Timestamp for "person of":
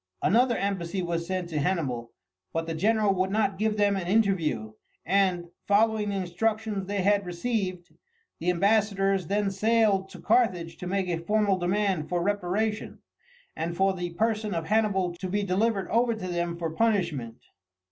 14.15-14.65